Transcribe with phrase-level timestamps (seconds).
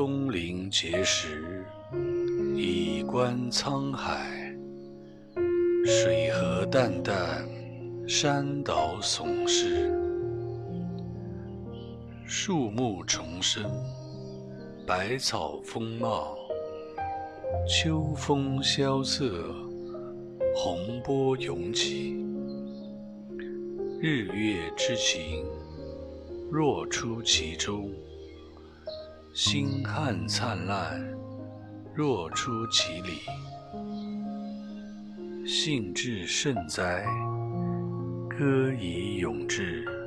[0.00, 1.62] 东临碣石，
[2.56, 4.56] 以观沧海。
[5.84, 9.92] 水何澹澹，山岛竦峙。
[12.24, 13.70] 树木丛生，
[14.86, 16.34] 百草丰茂。
[17.68, 19.54] 秋风萧瑟，
[20.54, 22.16] 洪波涌起。
[24.00, 25.44] 日月之行，
[26.50, 27.90] 若出其中；
[29.32, 31.00] 星汉灿烂，
[31.94, 33.20] 若出其里。
[35.46, 37.06] 兴致甚哉，
[38.28, 39.99] 歌以咏志。